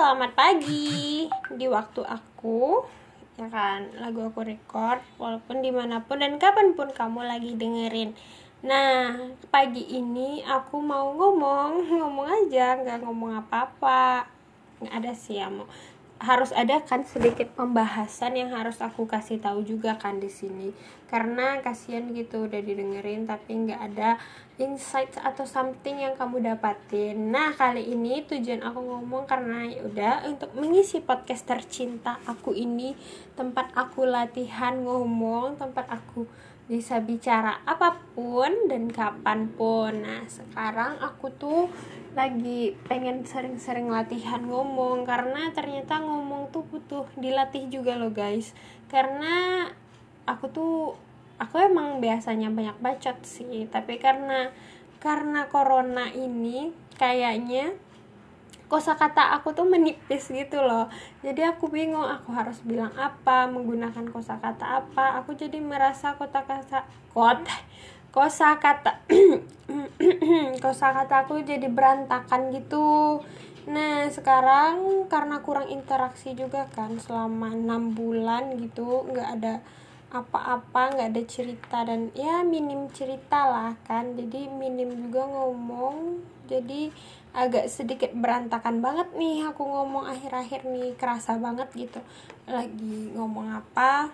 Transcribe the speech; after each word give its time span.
selamat 0.00 0.32
pagi. 0.32 1.28
Di 1.28 1.68
waktu 1.68 2.00
aku 2.00 2.88
ya 3.36 3.52
kan 3.52 3.84
lagu 4.00 4.24
aku 4.24 4.40
record 4.48 5.04
walaupun 5.20 5.60
di 5.60 5.68
mana 5.68 6.00
pun 6.00 6.24
dan 6.24 6.40
kapan 6.40 6.72
pun 6.72 6.88
kamu 6.88 7.28
lagi 7.28 7.52
dengerin. 7.52 8.16
Nah 8.64 9.20
pagi 9.52 9.84
ini 9.92 10.40
aku 10.40 10.80
mau 10.80 11.12
ngomong 11.12 11.84
ngomong 12.00 12.32
aja 12.32 12.80
nggak 12.80 13.04
ngomong 13.04 13.44
apa-apa. 13.44 14.24
Nggak 14.80 14.94
ada 15.04 15.12
sih 15.12 15.36
ya 15.36 15.52
mau 15.52 15.68
harus 16.20 16.52
ada 16.52 16.84
kan 16.84 17.00
sedikit 17.08 17.48
pembahasan 17.56 18.36
yang 18.36 18.52
harus 18.52 18.76
aku 18.84 19.08
kasih 19.08 19.40
tahu 19.40 19.64
juga 19.64 19.96
kan 19.96 20.20
di 20.20 20.28
sini. 20.28 20.68
Karena 21.08 21.56
kasihan 21.64 22.12
gitu 22.12 22.44
udah 22.44 22.60
didengerin 22.60 23.24
tapi 23.24 23.56
nggak 23.56 23.80
ada 23.80 24.20
insight 24.60 25.16
atau 25.16 25.48
something 25.48 25.96
yang 26.04 26.12
kamu 26.20 26.44
dapatin. 26.44 27.32
Nah 27.32 27.56
kali 27.56 27.88
ini 27.88 28.20
tujuan 28.28 28.60
aku 28.60 28.84
ngomong 28.84 29.24
karena 29.24 29.64
ya 29.64 29.80
udah 29.80 30.14
untuk 30.28 30.52
mengisi 30.60 31.00
podcast 31.00 31.48
tercinta 31.48 32.20
aku 32.28 32.52
ini. 32.52 32.92
Tempat 33.32 33.72
aku 33.72 34.04
latihan 34.04 34.76
ngomong 34.84 35.56
tempat 35.56 35.88
aku 35.88 36.28
bisa 36.68 37.00
bicara 37.02 37.64
apa 37.64 37.96
pun 38.12 38.68
dan 38.68 38.92
kapan 38.92 39.48
pun. 39.48 40.04
Nah 40.04 40.28
sekarang 40.28 41.00
aku 41.00 41.32
tuh 41.32 41.72
lagi 42.12 42.74
pengen 42.90 43.22
sering-sering 43.22 43.88
latihan 43.88 44.42
ngomong 44.42 45.06
karena 45.06 45.54
ternyata 45.54 46.02
ngomong 46.02 46.50
tuh 46.50 46.66
butuh 46.66 47.06
dilatih 47.16 47.70
juga 47.70 47.94
loh 47.94 48.10
guys. 48.10 48.52
Karena 48.90 49.66
aku 50.26 50.46
tuh 50.50 50.76
aku 51.40 51.56
emang 51.56 52.02
biasanya 52.02 52.52
banyak 52.52 52.76
bacot 52.78 53.16
sih 53.24 53.64
tapi 53.70 53.96
karena 53.96 54.52
karena 55.00 55.48
corona 55.48 56.12
ini 56.12 56.68
kayaknya 57.00 57.72
kosakata 58.70 59.34
aku 59.34 59.50
tuh 59.50 59.66
menipis 59.66 60.30
gitu 60.30 60.62
loh. 60.62 60.86
Jadi 61.26 61.42
aku 61.42 61.66
bingung 61.66 62.06
aku 62.06 62.30
harus 62.30 62.62
bilang 62.62 62.94
apa 62.94 63.50
menggunakan 63.50 64.06
kosakata 64.14 64.86
apa. 64.86 65.18
Aku 65.18 65.34
jadi 65.34 65.58
merasa 65.58 66.14
kota 66.14 66.46
kata 66.46 66.86
kot 68.10 68.26
kosakata 68.26 69.06
kosakata 70.62 71.26
aku 71.26 71.46
jadi 71.46 71.70
berantakan 71.70 72.50
gitu. 72.50 73.22
Nah 73.70 74.10
sekarang 74.10 75.06
karena 75.06 75.38
kurang 75.46 75.70
interaksi 75.70 76.34
juga 76.34 76.66
kan 76.74 76.98
selama 76.98 77.54
enam 77.54 77.94
bulan 77.94 78.58
gitu 78.58 79.06
nggak 79.06 79.28
ada 79.38 79.54
apa-apa 80.10 80.98
nggak 80.98 81.08
ada 81.14 81.22
cerita 81.22 81.86
dan 81.86 82.10
ya 82.18 82.42
minim 82.42 82.90
cerita 82.90 83.46
lah 83.46 83.78
kan. 83.86 84.18
Jadi 84.18 84.50
minim 84.50 84.90
juga 85.06 85.30
ngomong. 85.30 86.18
Jadi 86.50 86.90
agak 87.30 87.70
sedikit 87.70 88.10
berantakan 88.10 88.82
banget 88.82 89.06
nih 89.14 89.46
aku 89.46 89.62
ngomong 89.62 90.10
akhir-akhir 90.10 90.66
nih 90.66 90.98
kerasa 90.98 91.38
banget 91.38 91.70
gitu. 91.78 92.02
Lagi 92.50 93.14
ngomong 93.14 93.54
apa? 93.54 94.10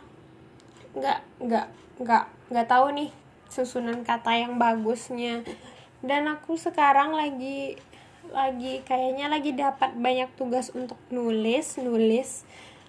Nggak 0.92 1.18
nggak 1.40 1.66
nggak 1.96 2.24
nggak 2.52 2.68
tahu 2.68 2.92
nih 2.92 3.08
susunan 3.48 4.02
kata 4.02 4.36
yang 4.36 4.58
bagusnya. 4.60 5.42
Dan 6.04 6.28
aku 6.28 6.54
sekarang 6.60 7.16
lagi 7.16 7.80
lagi 8.30 8.82
kayaknya 8.82 9.30
lagi 9.30 9.54
dapat 9.54 9.94
banyak 9.94 10.30
tugas 10.34 10.74
untuk 10.74 10.98
nulis 11.08 11.78
nulis. 11.78 12.42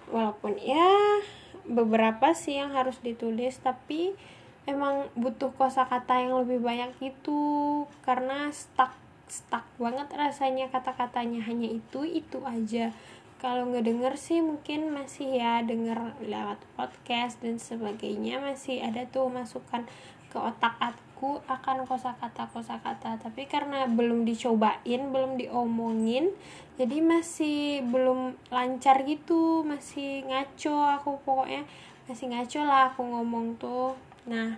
Walaupun 0.08 0.56
ya 0.58 1.20
beberapa 1.68 2.32
sih 2.32 2.56
yang 2.56 2.72
harus 2.72 2.96
ditulis 3.04 3.60
tapi 3.60 4.16
emang 4.64 5.08
butuh 5.16 5.52
kosakata 5.56 6.20
yang 6.20 6.42
lebih 6.44 6.60
banyak 6.60 6.92
itu. 7.00 7.84
Karena 8.02 8.50
stuck 8.52 8.96
stuck 9.28 9.64
banget 9.76 10.08
rasanya 10.12 10.72
kata-katanya. 10.72 11.44
Hanya 11.44 11.68
itu 11.70 12.04
itu 12.04 12.42
aja. 12.44 12.92
Kalau 13.38 13.70
nggak 13.70 13.86
denger 13.86 14.14
sih 14.18 14.42
mungkin 14.42 14.90
masih 14.90 15.38
ya 15.38 15.62
denger 15.62 16.18
lewat 16.26 16.58
podcast 16.74 17.38
dan 17.38 17.62
sebagainya. 17.62 18.42
Masih 18.42 18.82
ada 18.82 19.06
tuh 19.06 19.30
masukan 19.30 19.86
ke 20.28 20.36
otak 20.36 20.76
aku 20.78 21.42
akan 21.50 21.82
kosakata 21.88 22.46
kosakata 22.52 23.18
tapi 23.18 23.48
karena 23.50 23.88
belum 23.90 24.22
dicobain 24.22 25.10
belum 25.10 25.40
diomongin 25.40 26.30
jadi 26.78 27.02
masih 27.02 27.82
belum 27.88 28.38
lancar 28.52 29.02
gitu 29.02 29.66
masih 29.66 30.22
ngaco 30.28 30.76
aku 31.00 31.10
pokoknya 31.26 31.66
masih 32.06 32.30
ngaco 32.30 32.60
lah 32.62 32.94
aku 32.94 33.02
ngomong 33.02 33.58
tuh 33.58 33.98
nah 34.28 34.54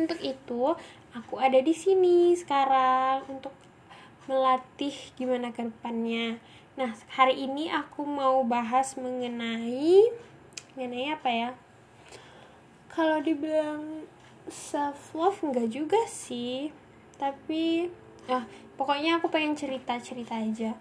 untuk 0.00 0.16
itu 0.24 0.72
aku 1.12 1.36
ada 1.36 1.60
di 1.60 1.76
sini 1.76 2.32
sekarang 2.32 3.28
untuk 3.28 3.52
melatih 4.30 4.94
gimana 5.18 5.50
ke 5.50 5.66
depannya. 5.66 6.38
Nah, 6.78 6.94
hari 7.12 7.44
ini 7.44 7.68
aku 7.68 8.06
mau 8.06 8.40
bahas 8.46 8.94
mengenai 8.96 10.08
mengenai 10.72 11.12
apa 11.12 11.28
ya? 11.28 11.50
Kalau 12.88 13.20
dibilang 13.20 14.08
self 14.48 15.14
love 15.14 15.38
enggak 15.44 15.68
juga 15.70 16.00
sih. 16.08 16.72
Tapi 17.18 17.86
ah, 18.26 18.46
pokoknya 18.74 19.22
aku 19.22 19.30
pengen 19.30 19.54
cerita-cerita 19.54 20.38
aja. 20.38 20.74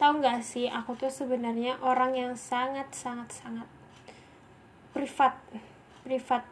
Tahu 0.00 0.24
nggak 0.24 0.40
sih, 0.40 0.66
aku 0.72 0.96
tuh 0.98 1.12
sebenarnya 1.12 1.78
orang 1.84 2.16
yang 2.16 2.32
sangat 2.34 2.88
sangat 2.94 3.28
sangat 3.32 3.68
privat. 4.96 5.36
Privat 6.02 6.42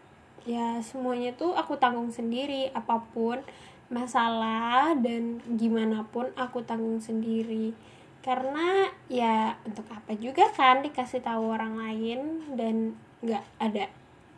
ya 0.48 0.80
semuanya 0.80 1.36
tuh 1.36 1.52
aku 1.52 1.76
tanggung 1.76 2.08
sendiri 2.08 2.72
apa 2.72 3.04
pun 3.12 3.44
masalah 3.92 4.94
dan 4.96 5.42
gimana 5.58 6.06
pun 6.08 6.30
aku 6.38 6.64
tanggung 6.64 7.02
sendiri 7.02 7.74
karena 8.20 8.88
ya 9.10 9.56
untuk 9.66 9.84
apa 9.90 10.12
juga 10.16 10.48
kan 10.52 10.84
dikasih 10.84 11.24
tahu 11.24 11.56
orang 11.56 11.76
lain 11.76 12.20
dan 12.54 12.94
nggak 13.20 13.44
ada 13.58 13.84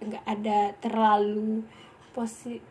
nggak 0.03 0.25
ada 0.27 0.59
terlalu 0.83 1.63
positif 2.13 2.63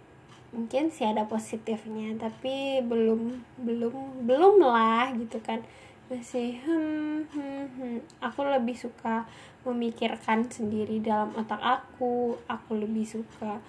mungkin 0.52 0.92
sih 0.92 1.08
ada 1.08 1.24
positifnya 1.32 2.12
tapi 2.20 2.84
belum 2.84 3.40
belum 3.64 4.28
belum 4.28 4.56
lah 4.60 5.16
gitu 5.16 5.40
kan. 5.40 5.64
Masih 6.12 6.60
hmm, 6.68 7.24
hmm, 7.32 7.66
hmm. 7.80 7.98
aku 8.20 8.44
lebih 8.44 8.76
suka 8.76 9.24
memikirkan 9.64 10.52
sendiri 10.52 11.00
dalam 11.00 11.32
otak 11.40 11.64
aku. 11.64 12.36
Aku 12.52 12.76
lebih 12.76 13.08
suka 13.08 13.64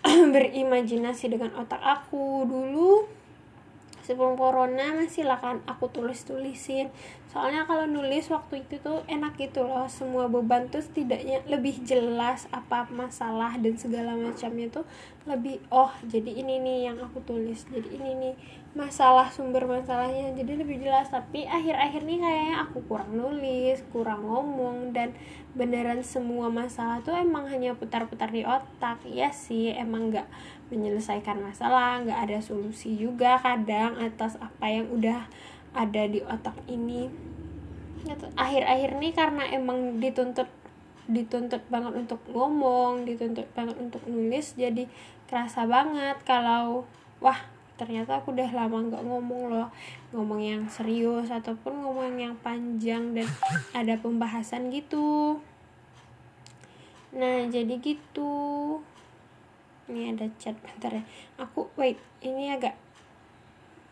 berimajinasi 0.34 1.36
dengan 1.36 1.52
otak 1.60 1.84
aku. 1.84 2.48
Dulu 2.48 3.04
sebelum 4.06 4.38
corona 4.38 4.94
masih 4.94 5.26
lah 5.26 5.42
kan 5.42 5.58
aku 5.66 5.90
tulis 5.90 6.22
tulisin 6.22 6.94
soalnya 7.26 7.66
kalau 7.66 7.84
nulis 7.90 8.30
waktu 8.32 8.64
itu 8.64 8.80
tuh 8.80 9.04
enak 9.10 9.36
gitu 9.36 9.66
loh. 9.66 9.84
Semua 9.92 10.24
beban 10.24 10.72
tuh 10.72 10.80
setidaknya 10.80 11.44
lebih 11.44 11.84
jelas 11.84 12.48
apa 12.48 12.88
masalah 12.88 13.58
dan 13.60 13.76
segala 13.76 14.16
macamnya 14.16 14.72
tuh 14.72 14.86
lebih 15.28 15.60
oh 15.68 15.92
jadi 16.06 16.32
ini 16.32 16.62
nih 16.62 16.78
yang 16.88 16.96
aku 17.02 17.20
tulis 17.26 17.66
jadi 17.68 17.88
ini 17.92 18.10
nih 18.16 18.34
masalah 18.76 19.32
sumber 19.32 19.64
masalahnya 19.64 20.36
jadi 20.36 20.60
lebih 20.60 20.84
jelas. 20.84 21.08
Tapi 21.08 21.48
akhir-akhir 21.48 22.04
nih 22.04 22.20
kayaknya 22.20 22.56
aku 22.68 22.78
kurang 22.84 23.16
nulis 23.16 23.80
kurang 23.88 24.28
ngomong 24.28 24.92
dan 24.92 25.16
beneran 25.56 26.04
semua 26.04 26.52
masalah 26.52 27.00
tuh 27.00 27.16
emang 27.16 27.48
hanya 27.48 27.72
putar-putar 27.72 28.28
di 28.28 28.44
otak. 28.44 29.00
Ya 29.08 29.32
sih 29.32 29.72
emang 29.72 30.12
nggak 30.12 30.28
menyelesaikan 30.68 31.40
masalah 31.40 32.04
nggak 32.04 32.20
ada 32.28 32.38
solusi 32.44 33.00
juga 33.00 33.40
kadang 33.40 33.96
atas 33.96 34.36
apa 34.36 34.68
yang 34.68 34.92
udah 34.92 35.24
ada 35.72 36.02
di 36.04 36.20
otak 36.20 36.54
ini. 36.68 37.08
Gitu. 38.06 38.22
akhir-akhir 38.38 39.02
ini 39.02 39.10
karena 39.10 39.42
emang 39.50 39.98
dituntut 39.98 40.46
dituntut 41.10 41.58
banget 41.66 42.06
untuk 42.06 42.22
ngomong 42.30 43.02
dituntut 43.02 43.50
banget 43.50 43.74
untuk 43.82 43.98
nulis 44.06 44.54
jadi 44.54 44.86
kerasa 45.26 45.66
banget 45.66 46.14
kalau 46.22 46.86
wah 47.18 47.55
ternyata 47.76 48.20
aku 48.20 48.32
udah 48.32 48.50
lama 48.52 48.88
nggak 48.88 49.04
ngomong 49.04 49.52
loh. 49.52 49.68
Ngomong 50.12 50.40
yang 50.40 50.62
serius 50.68 51.28
ataupun 51.28 51.80
ngomong 51.84 52.16
yang 52.16 52.34
panjang 52.40 53.12
dan 53.12 53.28
ada 53.76 53.96
pembahasan 54.00 54.72
gitu. 54.72 55.40
Nah 57.12 57.48
jadi 57.48 57.76
gitu. 57.80 58.80
Ini 59.86 60.16
ada 60.16 60.26
chat 60.40 60.56
bentar 60.58 60.90
ya. 60.90 61.04
Aku 61.38 61.70
wait 61.78 62.00
ini 62.24 62.50
agak 62.50 62.74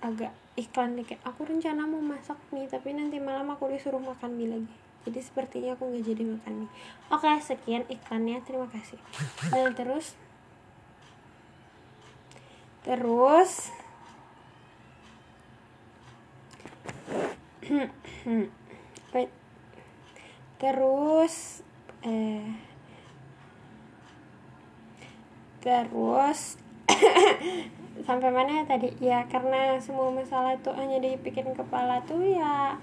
agak 0.05 0.37
iklan 0.55 0.95
dikit 0.95 1.17
aku 1.25 1.49
rencana 1.49 1.89
mau 1.89 1.99
masak 1.99 2.37
mie 2.55 2.69
tapi 2.69 2.95
nanti 2.95 3.19
malam 3.19 3.49
aku 3.51 3.73
disuruh 3.73 4.01
makan 4.01 4.37
mie 4.37 4.51
lagi. 4.51 4.75
Jadi 5.05 5.21
sepertinya 5.21 5.77
aku 5.77 5.93
nggak 5.93 6.05
jadi 6.05 6.23
makan 6.25 6.53
mie. 6.65 6.73
Oke 7.13 7.29
sekian 7.45 7.85
iklannya. 7.93 8.41
Terima 8.43 8.67
kasih. 8.69 8.99
Nah 9.53 9.69
terus 9.77 10.17
terus 12.85 13.73
terus 20.61 21.65
eh 22.05 22.45
terus 25.65 26.61
sampai 28.05 28.29
mana 28.29 28.61
ya 28.61 28.65
tadi? 28.69 28.93
Ya 29.01 29.25
karena 29.33 29.81
semua 29.81 30.13
masalah 30.13 30.61
itu 30.61 30.69
hanya 30.77 31.01
dipikirin 31.01 31.57
kepala 31.57 32.05
tuh 32.05 32.21
ya 32.21 32.77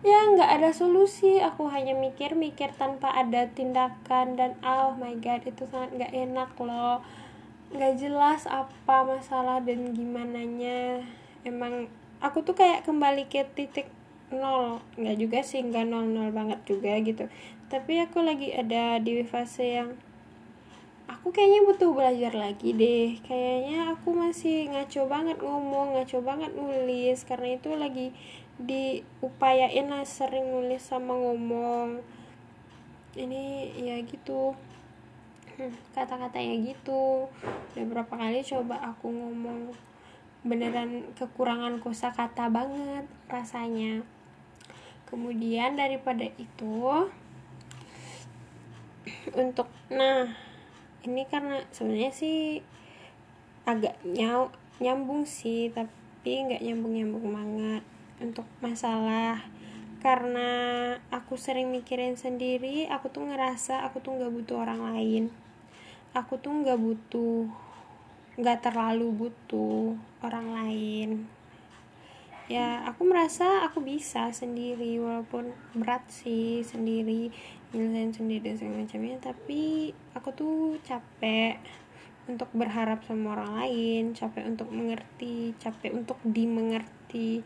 ya 0.00 0.18
nggak 0.32 0.50
ada 0.60 0.70
solusi. 0.72 1.44
Aku 1.44 1.68
hanya 1.68 1.92
mikir-mikir 1.92 2.72
tanpa 2.80 3.12
ada 3.12 3.52
tindakan 3.52 4.40
dan 4.40 4.56
oh 4.64 4.96
my 4.96 5.12
god 5.20 5.44
itu 5.44 5.68
sangat 5.68 5.92
nggak 6.00 6.12
enak 6.16 6.50
loh 6.56 7.04
nggak 7.72 7.94
jelas 7.96 8.44
apa 8.44 9.08
masalah 9.08 9.64
dan 9.64 9.96
gimana 9.96 10.44
nya 10.44 11.00
emang 11.48 11.88
aku 12.20 12.44
tuh 12.44 12.52
kayak 12.52 12.84
kembali 12.84 13.26
ke 13.26 13.48
titik 13.56 13.88
nol. 14.32 14.80
Nggak 14.96 15.16
juga 15.16 15.38
sih 15.44 15.60
nggak 15.60 15.88
nol 15.88 16.08
nol 16.08 16.30
banget 16.32 16.60
juga 16.64 16.96
gitu. 17.00 17.28
Tapi 17.68 18.04
aku 18.04 18.20
lagi 18.20 18.52
ada 18.52 19.00
di 19.00 19.24
fase 19.24 19.80
yang 19.80 19.96
aku 21.08 21.32
kayaknya 21.32 21.60
butuh 21.68 21.90
belajar 21.92 22.32
lagi 22.36 22.76
deh. 22.76 23.20
Kayaknya 23.24 23.96
aku 23.96 24.12
masih 24.16 24.68
ngaco 24.72 25.02
banget 25.08 25.38
ngomong 25.40 25.96
ngaco 25.96 26.18
banget 26.24 26.52
nulis. 26.52 27.24
Karena 27.24 27.56
itu 27.56 27.72
lagi 27.72 28.12
diupayain 28.60 29.88
lah 29.88 30.04
sering 30.04 30.48
nulis 30.48 30.84
sama 30.84 31.16
ngomong. 31.16 32.04
Ini 33.12 33.76
ya 33.76 33.96
gitu 34.04 34.56
kata-katanya 35.92 36.54
gitu. 36.72 37.28
Udah 37.74 37.84
berapa 37.86 38.14
kali 38.14 38.40
coba 38.42 38.80
aku 38.80 39.12
ngomong 39.12 39.74
beneran 40.42 41.06
kekurangan 41.14 41.78
kosakata 41.78 42.50
banget 42.50 43.06
rasanya. 43.30 44.02
Kemudian 45.06 45.78
daripada 45.78 46.26
itu 46.40 47.06
untuk 49.38 49.68
nah 49.92 50.30
ini 51.06 51.22
karena 51.30 51.62
sebenarnya 51.70 52.12
sih 52.14 52.62
agak 53.62 53.98
nyambung 54.82 55.22
sih 55.28 55.70
tapi 55.70 56.48
nggak 56.48 56.62
nyambung 56.64 56.94
nyambung 56.98 57.26
banget 57.30 57.82
untuk 58.18 58.46
masalah. 58.58 59.46
Karena 60.02 60.50
aku 61.14 61.38
sering 61.38 61.70
mikirin 61.70 62.18
sendiri 62.18 62.90
aku 62.90 63.06
tuh 63.14 63.22
ngerasa 63.22 63.86
aku 63.86 64.02
tuh 64.02 64.18
nggak 64.18 64.34
butuh 64.34 64.66
orang 64.66 64.82
lain 64.82 65.30
aku 66.12 66.36
tuh 66.36 66.52
nggak 66.52 66.76
butuh 66.76 67.48
nggak 68.36 68.64
terlalu 68.64 69.08
butuh 69.12 69.96
orang 70.24 70.48
lain. 70.52 71.10
Ya 72.52 72.84
aku 72.84 73.08
merasa 73.08 73.64
aku 73.64 73.80
bisa 73.80 74.28
sendiri 74.32 75.00
walaupun 75.00 75.56
berat 75.72 76.04
sih 76.12 76.60
sendiri 76.60 77.32
nyelesain 77.72 78.12
sendiri 78.12 78.52
dan 78.52 78.56
segala 78.60 78.76
macamnya. 78.84 79.16
Tapi 79.24 79.62
aku 80.12 80.28
tuh 80.36 80.56
capek 80.84 81.56
untuk 82.28 82.48
berharap 82.52 83.02
sama 83.02 83.34
orang 83.34 83.52
lain 83.58 84.02
capek 84.14 84.46
untuk 84.46 84.68
mengerti 84.68 85.56
capek 85.56 85.96
untuk 85.96 86.20
dimengerti. 86.24 87.40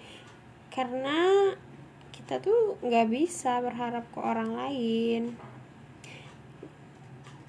Karena 0.74 1.54
kita 2.10 2.42
tuh 2.42 2.82
nggak 2.82 3.06
bisa 3.06 3.62
berharap 3.62 4.10
ke 4.10 4.18
orang 4.18 4.58
lain 4.58 5.38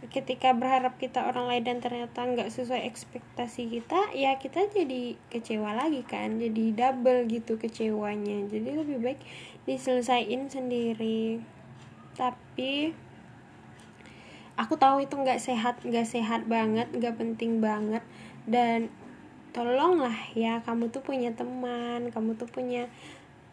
ketika 0.07 0.55
berharap 0.55 0.95
kita 0.95 1.27
orang 1.27 1.51
lain 1.51 1.63
dan 1.67 1.77
ternyata 1.83 2.23
nggak 2.23 2.47
sesuai 2.47 2.87
ekspektasi 2.87 3.67
kita 3.67 4.15
ya 4.15 4.39
kita 4.39 4.71
jadi 4.71 5.19
kecewa 5.27 5.75
lagi 5.75 6.01
kan 6.07 6.39
jadi 6.39 6.73
double 6.73 7.27
gitu 7.27 7.59
kecewanya. 7.59 8.47
Jadi 8.47 8.69
lebih 8.71 8.97
baik 9.03 9.19
diselesaikan 9.67 10.47
sendiri. 10.47 11.43
Tapi 12.15 12.95
aku 14.55 14.73
tahu 14.79 15.03
itu 15.03 15.13
nggak 15.19 15.43
sehat 15.43 15.83
nggak 15.83 16.07
sehat 16.07 16.47
banget 16.47 16.87
nggak 16.95 17.19
penting 17.19 17.59
banget. 17.59 18.01
Dan 18.47 18.87
tolonglah 19.51 20.15
ya 20.33 20.63
kamu 20.63 20.87
tuh 20.89 21.03
punya 21.03 21.35
teman 21.35 22.09
kamu 22.15 22.39
tuh 22.39 22.47
punya 22.47 22.87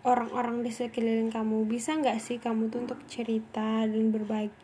orang-orang 0.07 0.63
di 0.63 0.71
sekeliling 0.71 1.35
kamu. 1.35 1.67
Bisa 1.67 1.99
nggak 1.99 2.23
sih 2.23 2.39
kamu 2.39 2.71
tuh 2.71 2.87
untuk 2.87 3.01
cerita 3.11 3.85
dan 3.85 4.15
berbagi 4.15 4.64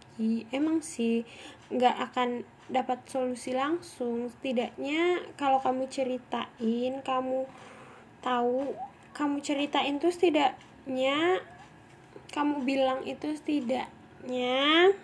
emang 0.52 0.84
sih 0.84 1.24
nggak 1.72 1.96
akan 2.10 2.44
dapat 2.70 3.02
solusi 3.08 3.56
langsung. 3.56 4.28
Setidaknya 4.30 5.24
kalau 5.34 5.58
kamu 5.58 5.88
ceritain 5.90 6.92
kamu 7.02 7.48
tahu 8.20 8.76
kamu 9.16 9.42
ceritain 9.42 9.96
tuh 9.98 10.12
setidaknya 10.12 11.42
kamu 12.30 12.62
bilang 12.62 13.02
itu 13.02 13.34
setidaknya 13.34 14.94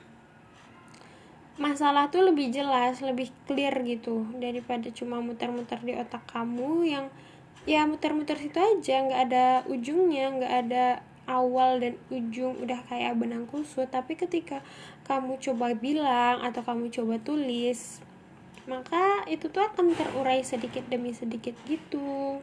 masalah 1.56 2.12
tuh 2.12 2.20
lebih 2.28 2.52
jelas 2.52 3.00
lebih 3.00 3.32
clear 3.48 3.72
gitu 3.82 4.28
daripada 4.36 4.92
cuma 4.92 5.24
muter-muter 5.24 5.80
di 5.80 5.96
otak 5.96 6.22
kamu 6.28 6.84
yang 6.84 7.06
ya 7.64 7.88
muter-muter 7.88 8.36
situ 8.36 8.60
aja 8.60 9.02
nggak 9.02 9.22
ada 9.32 9.46
ujungnya 9.66 10.36
nggak 10.36 10.54
ada 10.68 10.86
awal 11.26 11.82
dan 11.82 11.98
ujung 12.08 12.62
udah 12.62 12.80
kayak 12.86 13.18
benang 13.18 13.44
kusut. 13.50 13.90
Tapi 13.90 14.14
ketika 14.14 14.62
kamu 15.06 15.38
coba 15.38 15.72
bilang 15.78 16.42
atau 16.42 16.66
kamu 16.66 16.90
coba 16.90 17.22
tulis 17.22 18.02
maka 18.66 19.22
itu 19.30 19.46
tuh 19.46 19.62
akan 19.62 19.94
terurai 19.94 20.42
sedikit 20.42 20.82
demi 20.90 21.14
sedikit 21.14 21.54
gitu. 21.70 22.42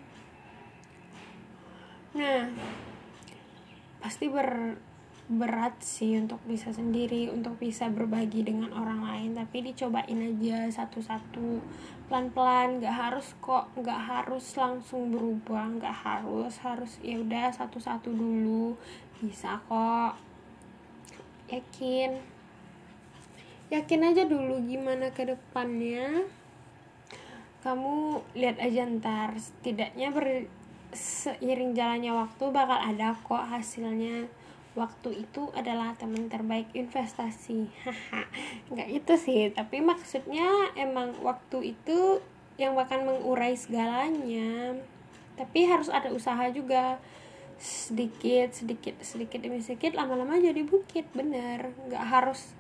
Nah 2.15 2.47
pasti 3.99 4.31
ber 4.31 4.79
berat 5.31 5.79
sih 5.79 6.19
untuk 6.19 6.43
bisa 6.43 6.75
sendiri 6.75 7.31
untuk 7.31 7.55
bisa 7.55 7.87
berbagi 7.87 8.43
dengan 8.43 8.75
orang 8.75 9.07
lain 9.07 9.31
tapi 9.39 9.63
dicobain 9.63 10.19
aja 10.19 10.67
satu-satu 10.67 11.63
pelan-pelan 12.11 12.83
gak 12.83 12.91
harus 12.91 13.31
kok 13.39 13.71
gak 13.79 14.03
harus 14.03 14.43
langsung 14.59 15.15
berubah 15.15 15.79
gak 15.79 15.95
harus 15.95 16.59
harus 16.59 16.99
ya 16.99 17.23
udah 17.23 17.55
satu-satu 17.55 18.11
dulu 18.11 18.75
bisa 19.23 19.59
kok. 19.71 20.19
Yakin 21.47 22.32
yakin 23.73 24.13
aja 24.13 24.29
dulu 24.29 24.61
gimana 24.69 25.09
ke 25.09 25.25
depannya. 25.25 26.29
Kamu 27.65 28.21
lihat 28.37 28.61
aja 28.61 28.85
ntar. 28.85 29.33
Setidaknya 29.33 30.13
ber 30.13 30.45
seiring 30.93 31.73
jalannya 31.73 32.13
waktu 32.13 32.43
bakal 32.53 32.77
ada 32.77 33.17
kok 33.17 33.49
hasilnya. 33.49 34.29
Waktu 34.77 35.25
itu 35.25 35.49
adalah 35.57 35.97
teman 35.97 36.29
terbaik 36.29 36.69
investasi. 36.77 37.69
Haha 37.81 38.29
nggak 38.69 38.89
itu 38.93 39.13
sih. 39.17 39.49
Tapi 39.49 39.81
maksudnya 39.81 40.69
emang 40.77 41.17
waktu 41.25 41.73
itu 41.73 42.21
yang 42.61 42.77
bahkan 42.77 43.01
mengurai 43.01 43.57
segalanya. 43.57 44.77
Tapi 45.33 45.65
harus 45.65 45.89
ada 45.89 46.13
usaha 46.13 46.45
juga. 46.53 47.01
Sedikit 47.57 48.53
sedikit 48.53 48.97
sedikit 49.01 49.39
demi 49.39 49.63
sedikit 49.65 49.97
lama-lama 49.97 50.37
jadi 50.37 50.61
bukit. 50.61 51.09
Bener. 51.13 51.73
Nggak 51.89 52.05
harus 52.05 52.53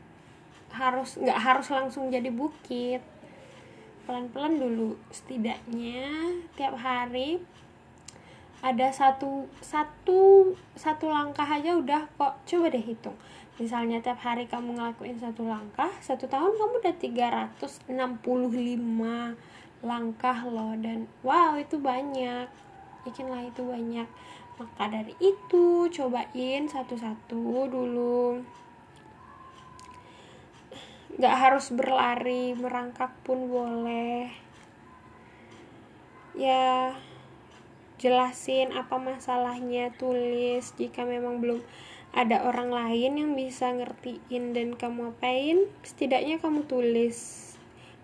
harus 0.73 1.21
nggak 1.21 1.39
harus 1.39 1.69
langsung 1.69 2.09
jadi 2.09 2.33
bukit. 2.33 2.99
Pelan-pelan 4.03 4.57
dulu. 4.59 4.97
Setidaknya 5.13 6.33
tiap 6.57 6.75
hari 6.75 7.39
ada 8.63 8.87
satu 8.95 9.47
satu 9.59 10.51
satu 10.73 11.05
langkah 11.13 11.45
aja 11.45 11.77
udah 11.77 12.09
kok. 12.17 12.41
Coba 12.49 12.73
deh 12.73 12.81
hitung. 12.81 13.15
Misalnya 13.61 14.01
tiap 14.01 14.17
hari 14.25 14.49
kamu 14.49 14.81
ngelakuin 14.81 15.21
satu 15.21 15.45
langkah 15.45 15.93
satu 16.01 16.25
tahun 16.25 16.57
kamu 16.57 16.73
udah 16.81 16.95
365 16.97 17.93
langkah 19.85 20.37
loh. 20.49 20.73
Dan 20.73 21.05
wow 21.21 21.53
itu 21.55 21.77
banyak. 21.77 22.49
Yakinlah 23.05 23.45
itu 23.45 23.61
banyak. 23.61 24.09
Maka 24.53 24.83
dari 24.89 25.13
itu 25.21 25.89
cobain 25.89 26.65
satu-satu 26.69 27.67
dulu 27.69 28.41
gak 31.21 31.35
harus 31.37 31.69
berlari 31.69 32.57
merangkak 32.57 33.13
pun 33.21 33.45
boleh. 33.49 34.33
Ya 36.33 36.97
jelasin 38.01 38.73
apa 38.73 38.97
masalahnya 38.97 39.93
tulis. 39.95 40.73
Jika 40.73 41.05
memang 41.05 41.39
belum 41.39 41.61
ada 42.13 42.45
orang 42.45 42.69
lain 42.69 43.11
yang 43.17 43.31
bisa 43.33 43.73
ngertiin 43.73 44.53
dan 44.53 44.77
kamu 44.77 45.13
apain 45.13 45.69
setidaknya 45.85 46.41
kamu 46.41 46.65
tulis. 46.65 47.53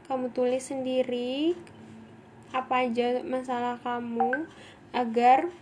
Kamu 0.09 0.33
tulis 0.33 0.69
sendiri 0.69 1.53
apa 2.49 2.89
aja 2.89 3.21
masalah 3.21 3.77
kamu 3.85 4.49
agar 4.89 5.53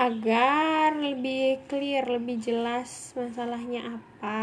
agar 0.00 0.96
lebih 0.96 1.60
clear 1.68 2.08
lebih 2.08 2.40
jelas 2.40 3.12
masalahnya 3.12 4.00
apa 4.00 4.39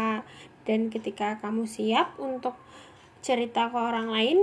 dan 0.68 0.92
ketika 0.92 1.40
kamu 1.40 1.64
siap 1.64 2.20
untuk 2.20 2.52
cerita 3.24 3.72
ke 3.72 3.78
orang 3.80 4.12
lain 4.12 4.38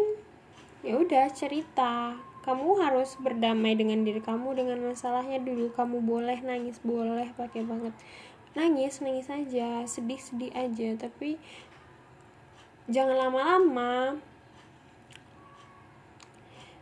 ya 0.82 0.98
udah 0.98 1.30
cerita. 1.30 2.18
Kamu 2.42 2.78
harus 2.78 3.18
berdamai 3.18 3.74
dengan 3.74 4.06
diri 4.06 4.22
kamu 4.22 4.54
dengan 4.58 4.78
masalahnya 4.82 5.42
dulu. 5.42 5.74
Kamu 5.74 6.02
boleh 6.02 6.42
nangis 6.46 6.78
boleh 6.82 7.30
pakai 7.38 7.66
banget. 7.66 7.94
Nangis 8.58 9.02
nangis 9.02 9.30
aja 9.30 9.86
sedih 9.86 10.22
sedih 10.22 10.54
aja. 10.54 10.94
Tapi 10.98 11.38
jangan 12.90 13.18
lama-lama. 13.30 14.18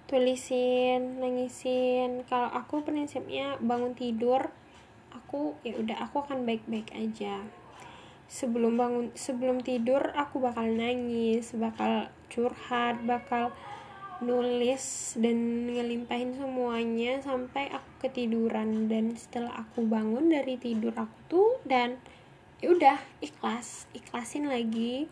Tulisin 0.07 1.19
nangisin. 1.23 2.27
Kalau 2.27 2.51
aku 2.51 2.83
prinsipnya 2.83 3.55
bangun 3.63 3.95
tidur 3.95 4.51
aku 5.13 5.53
ya 5.61 5.77
udah 5.77 5.97
aku 6.09 6.25
akan 6.25 6.45
baik-baik 6.45 6.89
aja 6.93 7.41
sebelum 8.31 8.79
bangun 8.79 9.05
sebelum 9.13 9.61
tidur 9.61 10.13
aku 10.15 10.41
bakal 10.41 10.65
nangis 10.65 11.53
bakal 11.53 12.09
curhat 12.31 13.03
bakal 13.05 13.53
nulis 14.23 15.13
dan 15.19 15.67
ngelimpahin 15.67 16.39
semuanya 16.39 17.19
sampai 17.19 17.69
aku 17.69 18.07
ketiduran. 18.07 18.87
Dan 18.87 19.13
setelah 19.19 19.67
aku 19.67 19.83
bangun 19.83 20.31
dari 20.31 20.55
tidur 20.55 20.95
aku 20.95 21.17
tuh 21.27 21.51
dan 21.67 21.99
ya 22.63 22.71
udah 22.71 22.97
ikhlas 23.19 23.91
ikhlasin 23.91 24.47
lagi. 24.47 25.11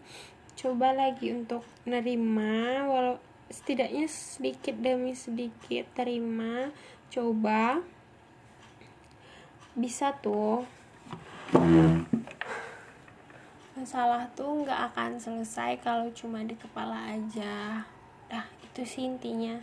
Coba 0.56 0.96
lagi 0.96 1.36
untuk 1.36 1.68
nerima 1.84 2.88
walau 2.88 3.16
setidaknya 3.52 4.08
sedikit 4.08 4.80
demi 4.80 5.14
sedikit 5.14 5.86
terima. 5.94 6.72
Coba. 7.12 7.84
Bisa 9.72 10.12
tuh 10.20 10.68
masalah 13.82 14.30
tuh 14.38 14.62
nggak 14.62 14.94
akan 14.94 15.18
selesai 15.18 15.82
kalau 15.82 16.14
cuma 16.14 16.46
di 16.46 16.54
kepala 16.54 17.18
aja. 17.18 17.82
Dah 18.30 18.46
itu 18.62 18.86
sih 18.86 19.10
intinya. 19.10 19.58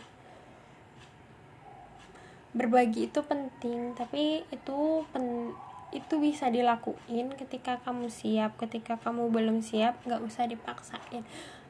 Berbagi 2.50 3.06
itu 3.06 3.22
penting 3.22 3.94
tapi 3.94 4.42
itu 4.50 5.06
pen 5.14 5.54
itu 5.94 6.20
bisa 6.20 6.50
dilakuin 6.50 7.30
ketika 7.38 7.78
kamu 7.86 8.10
siap. 8.10 8.58
Ketika 8.58 8.98
kamu 8.98 9.30
belum 9.30 9.62
siap 9.62 10.02
nggak 10.02 10.26
usah 10.26 10.50
dipaksain. 10.50 11.22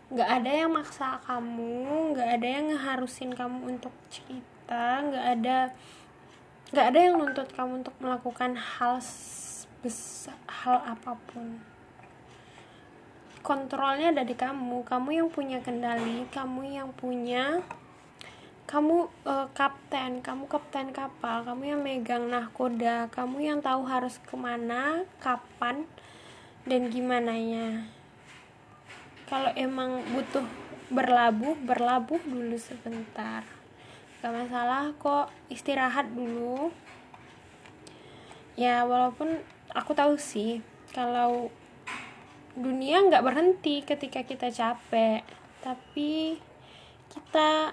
Nggak 0.09 0.31
ada 0.41 0.51
yang 0.65 0.73
maksa 0.73 1.21
kamu 1.29 2.17
nggak 2.17 2.29
ada 2.41 2.49
yang 2.49 2.65
ngeharusin 2.73 3.37
kamu 3.37 3.77
untuk 3.77 3.93
cerita 4.09 5.05
nggak 5.05 5.27
ada 5.37 5.59
nggak 6.73 6.87
ada 6.93 6.99
yang 7.01 7.21
nuntut 7.21 7.49
kamu 7.53 7.85
untuk 7.85 7.97
melakukan 8.01 8.57
hal 8.57 8.97
besar 9.85 10.37
hal 10.49 10.81
apa 10.85 11.17
pun 11.29 11.61
kontrolnya 13.41 14.13
ada 14.15 14.25
di 14.25 14.35
kamu. 14.37 14.87
Kamu 14.87 15.09
yang 15.15 15.29
punya 15.29 15.59
kendali 15.63 16.27
kamu 16.31 16.63
yang 16.79 16.91
punya 16.95 17.63
kamu 18.69 19.09
uh, 19.25 19.49
kapten 19.57 20.21
kamu 20.21 20.45
kapten 20.45 20.93
kapal 20.93 21.41
kamu 21.41 21.73
yang 21.73 21.81
megang 21.81 22.29
nahkoda 22.29 23.09
kamu 23.09 23.49
yang 23.49 23.59
tahu 23.65 23.89
harus 23.89 24.21
ke 24.21 24.37
mana 24.37 25.09
kapan 25.25 25.89
dan 26.69 26.93
gimana 26.93 27.33
ya 27.33 27.89
kalau 29.29 29.53
emang 29.57 30.05
butuh 30.17 30.45
berlabuh 30.89 31.53
berlabuh 31.69 32.17
dulu 32.25 32.57
sebentar. 32.57 33.45
Gak 34.25 34.33
masalah 34.33 34.97
kok 34.97 35.29
istirahat 35.53 36.09
dulu. 36.17 36.73
Ya 38.57 38.89
walaupun 38.89 39.45
aku 39.77 39.93
tahu 39.93 40.17
sih 40.17 40.65
kalau 40.97 41.53
dunia 42.59 43.07
nggak 43.07 43.25
berhenti 43.25 43.87
ketika 43.87 44.27
kita 44.27 44.51
capek. 44.51 45.23
Tapi 45.63 46.39
kita 47.09 47.73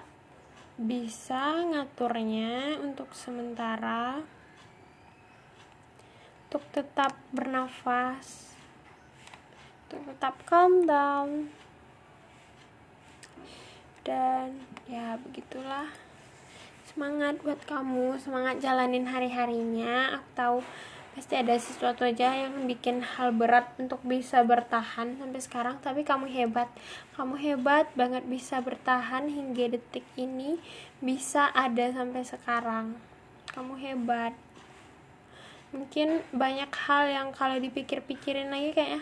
bisa 0.76 1.66
ngaturnya 1.66 2.78
untuk 2.80 3.10
sementara 3.16 4.20
untuk 6.46 6.62
tetap 6.70 7.16
bernafas 7.32 8.46
untuk 9.86 10.02
tetap 10.14 10.34
calm 10.46 10.82
down. 10.82 11.50
Dan 14.02 14.66
ya 14.86 15.18
begitulah. 15.18 15.90
Semangat 16.86 17.42
buat 17.42 17.60
kamu 17.66 18.18
semangat 18.22 18.62
jalanin 18.62 19.06
hari-harinya 19.10 20.16
aku 20.16 20.28
tahu 20.34 20.58
pasti 21.16 21.32
ada 21.32 21.56
sesuatu 21.56 22.04
aja 22.04 22.28
yang 22.36 22.68
bikin 22.68 23.00
hal 23.00 23.32
berat 23.32 23.72
untuk 23.80 24.04
bisa 24.04 24.44
bertahan 24.44 25.16
sampai 25.16 25.40
sekarang. 25.40 25.80
Tapi 25.80 26.04
kamu 26.04 26.28
hebat. 26.28 26.68
Kamu 27.16 27.40
hebat 27.40 27.88
banget 27.96 28.28
bisa 28.28 28.60
bertahan 28.60 29.32
hingga 29.32 29.72
detik 29.72 30.04
ini 30.20 30.60
bisa 31.00 31.48
ada 31.56 31.88
sampai 31.88 32.20
sekarang. 32.20 33.00
Kamu 33.48 33.80
hebat. 33.80 34.36
Mungkin 35.72 36.20
banyak 36.36 36.68
hal 36.68 37.08
yang 37.08 37.28
kalau 37.32 37.56
dipikir-pikirin 37.64 38.52
lagi 38.52 38.76
kayak 38.76 39.00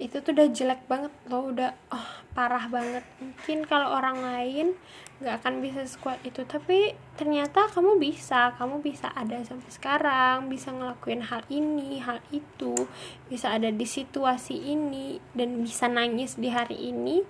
itu 0.00 0.24
tuh 0.24 0.32
udah 0.32 0.48
jelek 0.48 0.88
banget 0.88 1.12
loh 1.28 1.52
udah 1.52 1.76
oh, 1.92 2.08
parah 2.32 2.64
banget. 2.72 3.04
Mungkin 3.20 3.68
kalau 3.68 3.92
orang 3.92 4.24
lain 4.24 4.72
nggak 5.20 5.44
akan 5.44 5.60
bisa 5.60 5.84
sekuat 5.84 6.16
itu 6.24 6.48
tapi 6.48 6.96
ternyata 7.20 7.68
kamu 7.68 8.00
bisa 8.00 8.56
kamu 8.56 8.80
bisa 8.80 9.12
ada 9.12 9.36
sampai 9.44 9.68
sekarang 9.68 10.48
bisa 10.48 10.72
ngelakuin 10.72 11.28
hal 11.28 11.44
ini 11.52 12.00
hal 12.00 12.24
itu 12.32 12.88
bisa 13.28 13.52
ada 13.52 13.68
di 13.68 13.84
situasi 13.84 14.72
ini 14.72 15.20
dan 15.36 15.60
bisa 15.60 15.92
nangis 15.92 16.40
di 16.40 16.48
hari 16.48 16.88
ini 16.88 17.20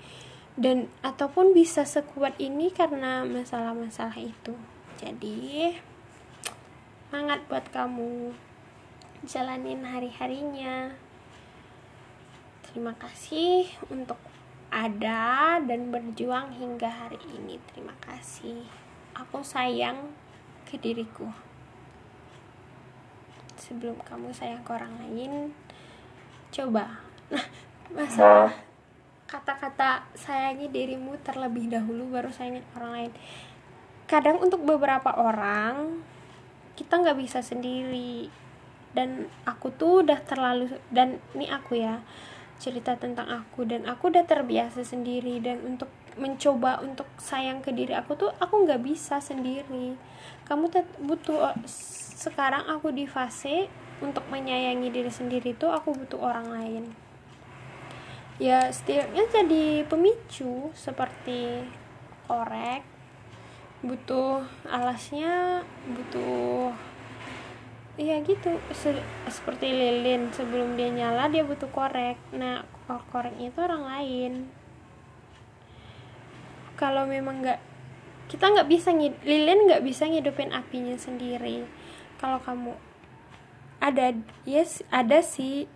dan 0.54 0.86
ataupun 1.02 1.50
bisa 1.50 1.82
sekuat 1.82 2.38
ini 2.38 2.70
karena 2.70 3.26
masalah-masalah 3.26 4.22
itu. 4.22 4.54
Jadi 5.02 5.74
semangat 7.10 7.42
buat 7.50 7.66
kamu 7.74 8.30
jalanin 9.26 9.82
hari-harinya 9.82 10.94
terima 12.70 12.94
kasih 12.94 13.66
untuk 13.90 14.16
ada 14.70 15.58
dan 15.58 15.90
berjuang 15.90 16.54
hingga 16.54 16.86
hari 16.86 17.18
ini. 17.34 17.58
Terima 17.74 17.98
kasih. 17.98 18.62
Aku 19.18 19.42
sayang 19.42 20.14
ke 20.62 20.78
diriku. 20.78 21.26
Sebelum 23.58 23.98
kamu 24.06 24.30
sayang 24.30 24.62
ke 24.62 24.70
orang 24.70 24.94
lain, 25.02 25.50
coba. 26.54 27.02
Nah, 27.30 27.46
masalah 27.90 28.54
kata-kata 29.30 30.10
sayangi 30.18 30.66
dirimu 30.74 31.14
terlebih 31.22 31.70
dahulu 31.70 32.06
baru 32.10 32.30
sayangin 32.30 32.66
orang 32.74 32.92
lain. 32.94 33.12
Kadang 34.10 34.42
untuk 34.42 34.62
beberapa 34.66 35.14
orang 35.14 36.02
kita 36.74 36.98
nggak 36.98 37.18
bisa 37.18 37.38
sendiri 37.38 38.26
dan 38.90 39.30
aku 39.46 39.70
tuh 39.70 40.02
udah 40.02 40.18
terlalu 40.26 40.82
dan 40.90 41.22
ini 41.38 41.46
aku 41.46 41.78
ya 41.78 42.02
cerita 42.60 42.92
tentang 42.94 43.24
aku 43.24 43.64
dan 43.64 43.88
aku 43.88 44.12
udah 44.12 44.28
terbiasa 44.28 44.84
sendiri 44.84 45.40
dan 45.40 45.64
untuk 45.64 45.88
mencoba 46.20 46.84
untuk 46.84 47.08
sayang 47.16 47.64
ke 47.64 47.72
diri 47.72 47.96
aku 47.96 48.12
tuh 48.20 48.30
aku 48.36 48.68
nggak 48.68 48.84
bisa 48.84 49.18
sendiri. 49.18 49.96
Kamu 50.44 50.68
butuh 51.00 51.56
sekarang 52.20 52.68
aku 52.68 52.92
di 52.92 53.08
fase 53.08 53.72
untuk 54.04 54.28
menyayangi 54.28 54.92
diri 54.92 55.08
sendiri 55.08 55.56
tuh 55.56 55.72
aku 55.72 55.96
butuh 55.96 56.20
orang 56.20 56.52
lain. 56.52 56.84
Ya 58.36 58.68
setidaknya 58.68 59.24
jadi 59.32 59.64
pemicu 59.88 60.68
seperti 60.76 61.64
korek 62.28 62.84
butuh 63.80 64.44
alasnya 64.68 65.64
butuh 65.88 66.76
iya 68.00 68.16
gitu. 68.24 68.56
Se 68.72 68.96
seperti 69.28 69.68
lilin 69.68 70.32
sebelum 70.32 70.80
dia 70.80 70.88
nyala 70.88 71.28
dia 71.28 71.44
butuh 71.44 71.68
korek. 71.68 72.16
Nah 72.32 72.64
koreknya 73.12 73.52
itu 73.52 73.60
orang 73.60 73.84
lain. 73.84 74.32
Kalau 76.80 77.04
memang 77.04 77.44
nggak 77.44 77.60
kita 78.32 78.48
nggak 78.48 78.68
bisa 78.72 78.96
lilin 78.96 79.68
nggak 79.68 79.84
bisa 79.84 80.08
ngidupin 80.08 80.56
apinya 80.56 80.96
sendiri. 80.96 81.68
Kalau 82.16 82.40
kamu 82.40 82.72
ada 83.84 84.16
yes 84.48 84.80
ada 84.88 85.20
sih. 85.20 85.68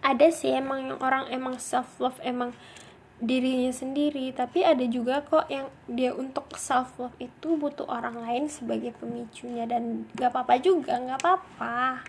Ada 0.00 0.32
sih 0.32 0.56
emang 0.56 0.96
orang 1.04 1.28
emang 1.28 1.60
self 1.60 2.00
love 2.00 2.16
emang 2.24 2.56
dirinya 3.20 3.68
sendiri 3.68 4.32
tapi 4.32 4.64
ada 4.64 4.80
juga 4.88 5.20
kok 5.20 5.44
yang 5.52 5.68
dia 5.84 6.16
untuk 6.16 6.56
self 6.56 6.96
love 6.96 7.12
itu 7.20 7.60
butuh 7.60 7.84
orang 7.84 8.16
lain 8.16 8.48
sebagai 8.48 8.96
pemicunya 8.96 9.68
dan 9.68 10.08
gak 10.16 10.32
apa-apa 10.32 10.56
juga 10.56 10.96
gak 10.96 11.20
apa-apa. 11.20 12.04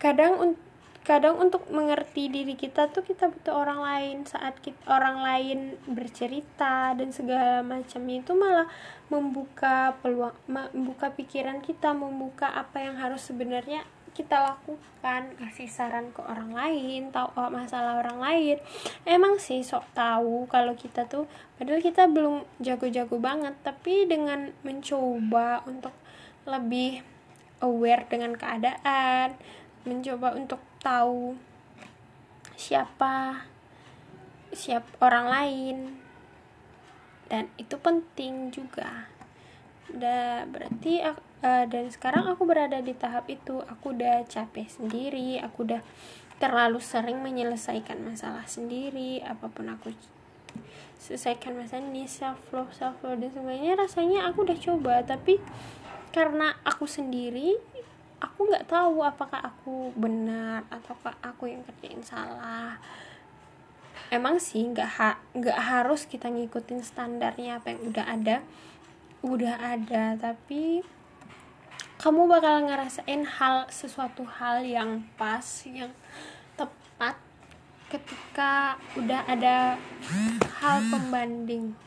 Kadang 0.00 0.56
kadang 1.02 1.34
untuk 1.42 1.66
mengerti 1.68 2.30
diri 2.30 2.54
kita 2.54 2.86
tuh 2.94 3.02
kita 3.02 3.26
butuh 3.26 3.58
orang 3.58 3.82
lain 3.82 4.16
saat 4.22 4.54
kita, 4.62 4.78
orang 4.86 5.18
lain 5.18 5.58
bercerita 5.90 6.94
dan 6.94 7.10
segala 7.10 7.66
macam 7.66 8.06
itu 8.06 8.32
malah 8.38 8.70
membuka 9.10 9.98
peluang 9.98 10.34
membuka 10.46 11.10
pikiran 11.10 11.58
kita 11.58 11.90
membuka 11.90 12.54
apa 12.54 12.86
yang 12.86 12.96
harus 13.02 13.26
sebenarnya 13.26 13.82
kita 14.12 14.36
lakukan 14.44 15.32
kasih 15.40 15.68
saran 15.72 16.12
ke 16.12 16.20
orang 16.20 16.52
lain 16.52 17.08
tahu 17.08 17.32
masalah 17.48 17.96
orang 18.04 18.20
lain. 18.20 18.56
Emang 19.08 19.40
sih 19.40 19.64
sok 19.64 19.88
tahu 19.96 20.44
kalau 20.52 20.76
kita 20.76 21.08
tuh 21.08 21.24
padahal 21.56 21.80
kita 21.80 22.08
belum 22.12 22.44
jago-jago 22.60 23.16
banget 23.16 23.56
tapi 23.64 24.04
dengan 24.04 24.52
mencoba 24.60 25.64
untuk 25.64 25.96
lebih 26.44 27.00
aware 27.64 28.04
dengan 28.10 28.36
keadaan 28.36 29.38
mencoba 29.88 30.36
untuk 30.36 30.60
tahu 30.84 31.34
siapa 32.54 33.48
siap 34.52 34.84
orang 35.00 35.26
lain. 35.26 35.76
Dan 37.32 37.48
itu 37.56 37.80
penting 37.80 38.52
juga. 38.52 39.08
Udah 39.88 40.44
berarti 40.44 41.00
uh, 41.42 41.64
dan 41.68 41.90
sekarang 41.90 42.30
aku 42.30 42.46
berada 42.48 42.78
di 42.80 42.94
tahap 42.96 43.28
itu 43.28 43.60
aku 43.66 43.92
udah 43.92 44.24
capek 44.26 44.66
sendiri 44.70 45.42
aku 45.42 45.68
udah 45.68 45.82
terlalu 46.42 46.82
sering 46.82 47.22
menyelesaikan 47.22 48.02
masalah 48.02 48.42
sendiri 48.50 49.22
apa 49.22 49.46
pun 49.46 49.70
aku 49.70 49.94
selesaikan 51.02 51.58
masalah 51.58 51.82
ini 51.82 52.06
self 52.06 52.38
love 52.54 52.70
self 52.70 52.98
love 53.02 53.18
dan 53.18 53.34
semuanya 53.34 53.74
rasanya 53.74 54.30
aku 54.30 54.46
udah 54.46 54.58
coba. 54.58 54.94
Tapi 55.02 55.42
karena 56.14 56.54
aku 56.62 56.86
sendiri 56.86 57.58
aku 58.22 58.46
nggak 58.46 58.70
tahu 58.70 59.02
apakah 59.02 59.42
aku 59.42 59.90
benar 59.98 60.62
ataukah 60.70 61.18
aku 61.18 61.50
yang 61.50 61.66
kerjain 61.66 62.06
salah. 62.06 62.78
Emang 64.14 64.38
sih 64.38 64.62
nggak 64.62 64.90
ha 65.00 65.18
nggak 65.34 65.58
harus 65.58 66.06
kita 66.06 66.30
ngikutin 66.30 66.86
standarnya 66.86 67.58
apa 67.58 67.74
yang 67.74 67.82
udah 67.90 68.06
ada. 68.06 68.36
Udah 69.26 69.54
ada 69.58 70.14
tapi 70.14 70.86
kamu 72.02 72.26
bakal 72.26 72.66
ngerasain 72.66 73.22
hal 73.22 73.70
sesuatu 73.70 74.26
hal 74.26 74.66
yang 74.66 75.06
pas 75.14 75.62
yang 75.62 75.94
tepat 76.58 77.14
ketika 77.86 78.74
udah 78.98 79.22
ada 79.30 79.78
hal 80.58 80.82
pembanding. 80.90 81.78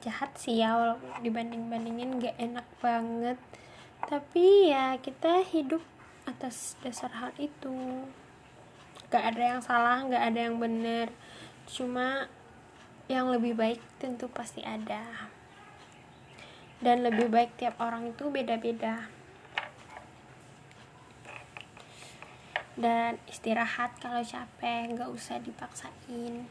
Jahat 0.00 0.32
sih 0.40 0.64
ya 0.64 0.72
walaupun 0.80 1.12
dibanding 1.20 1.68
bandingin 1.68 2.16
gak 2.24 2.40
enak 2.40 2.64
banget. 2.80 3.36
Tapi 4.00 4.72
ya 4.72 4.96
kita 4.96 5.44
hidup 5.44 5.84
atas 6.24 6.80
dasar 6.80 7.12
hal 7.20 7.36
itu. 7.36 7.76
Gak 9.12 9.36
ada 9.36 9.42
yang 9.44 9.60
salah 9.60 10.08
gak 10.08 10.24
ada 10.24 10.40
yang 10.48 10.56
benar. 10.56 11.12
Cuma 11.68 12.32
yang 13.12 13.28
lebih 13.28 13.52
baik 13.60 13.84
tentu 14.00 14.24
pasti 14.32 14.64
ada 14.64 15.35
dan 16.84 17.00
lebih 17.00 17.32
baik 17.32 17.56
tiap 17.56 17.80
orang 17.80 18.12
itu 18.12 18.28
beda-beda. 18.28 19.08
Dan 22.76 23.16
istirahat 23.24 23.96
kalau 23.96 24.20
capek 24.20 24.92
nggak 24.92 25.08
usah 25.08 25.40
dipaksain. 25.40 26.44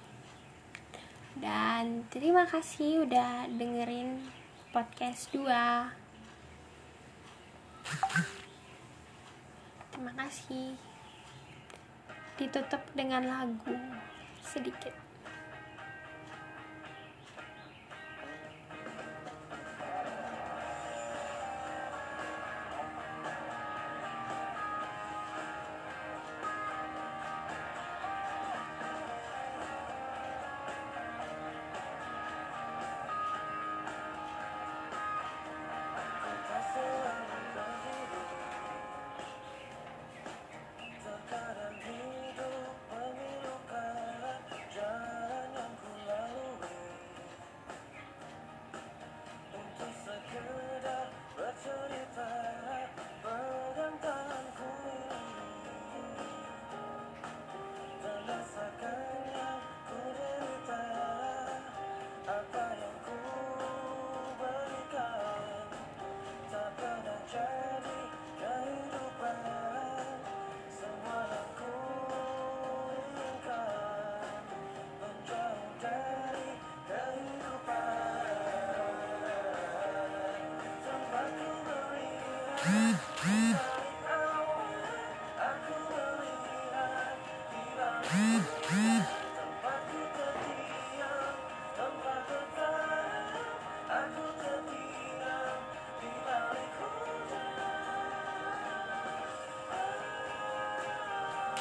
Dan 1.37 2.07
terima 2.09 2.49
kasih 2.49 3.05
udah 3.05 3.45
dengerin 3.51 4.23
podcast 4.73 5.29
2 5.35 6.05
terima 9.93 10.11
kasih. 10.17 10.73
Ditutup 12.35 12.81
dengan 12.97 13.23
lagu 13.23 13.77
sedikit 14.41 15.04